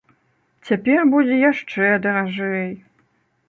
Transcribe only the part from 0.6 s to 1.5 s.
Цяпер будзе